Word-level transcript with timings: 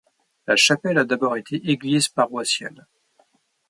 La 0.47 0.55
chapelle 0.55 0.97
a 0.97 1.03
d'abord 1.05 1.37
été 1.37 1.57
église 1.69 2.09
paroissiale. 2.09 2.87